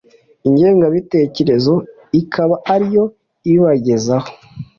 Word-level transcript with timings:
ingengabitekerezo 0.47 1.73
ikaba 2.21 2.55
ariyo 2.73 3.03
ibibagezaho. 3.47 4.27